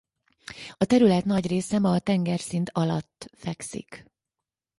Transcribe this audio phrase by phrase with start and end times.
[0.77, 4.05] A terület nagy része ma a tengerszint alatt fekszik.